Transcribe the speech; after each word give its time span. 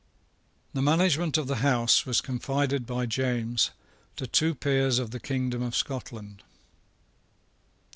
The 0.73 0.81
management 0.81 1.37
of 1.37 1.45
the 1.45 1.57
House 1.57 2.07
was 2.07 2.21
confided 2.21 2.87
by 2.87 3.05
James 3.05 3.69
to 4.15 4.25
two 4.25 4.55
peers 4.55 4.97
of 4.97 5.11
the 5.11 5.19
kingdom 5.19 5.61
of 5.61 5.75
Scotland. 5.75 6.41